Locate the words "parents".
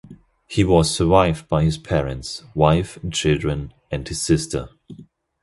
1.77-2.43